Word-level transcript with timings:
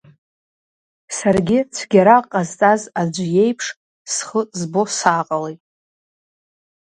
Саргьы 1.17 1.59
цәгьарак 1.75 2.25
ҟазҵаз 2.31 2.81
аӡәы 3.01 3.25
иеиԥш 3.35 3.67
схы 4.13 4.41
збо 4.59 4.81
сааҟалеит. 4.97 5.61